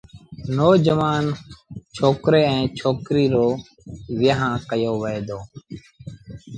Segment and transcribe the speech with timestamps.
[0.55, 1.23] نوجوآڻ
[1.97, 3.47] ڇوڪري ائيٚݩ ڇوڪريٚ رو
[4.19, 5.39] ويهآݩ ڪيو وهي دو۔